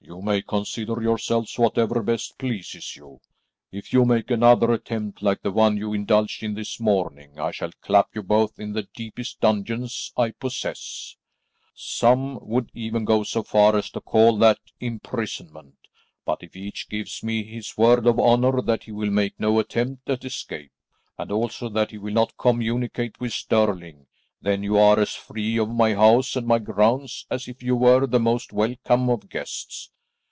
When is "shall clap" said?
7.50-8.14